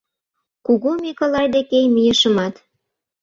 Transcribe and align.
Кугу 0.65 0.89
Миколай 1.03 1.47
деке 1.55 1.79
мийышымат 1.93 2.55